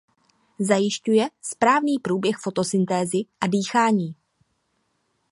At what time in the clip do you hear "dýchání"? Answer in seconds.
3.47-4.15